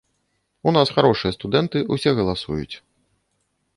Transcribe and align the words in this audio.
У 0.69 0.71
нас 0.77 0.93
харошыя 0.95 1.31
студэнты, 1.37 1.83
усе 1.97 2.17
галасуюць. 2.21 2.75